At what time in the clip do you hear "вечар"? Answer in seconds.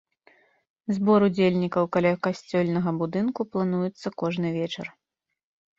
4.63-4.87